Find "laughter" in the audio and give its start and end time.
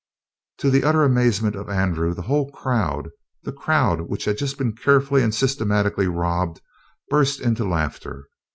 7.69-8.25